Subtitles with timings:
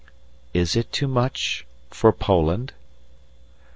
[0.51, 2.73] "Is it too much for Poland?"